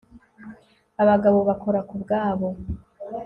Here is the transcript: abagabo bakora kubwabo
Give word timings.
abagabo 1.03 1.37
bakora 1.49 1.79
kubwabo 1.89 2.47